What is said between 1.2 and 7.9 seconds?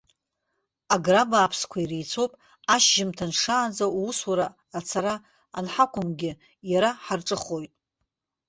бааԥсқәа иреицәоуп, ашьжьымҭан шаанӡа, усура ацара анҳақәымгьы, иара ҳарҿыхоит.